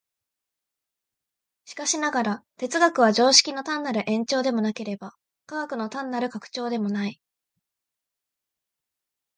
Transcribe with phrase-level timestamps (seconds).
[1.65, 7.21] しかしながら、哲学は常識の単なる延長でもなければ、科学の単なる拡張でもない。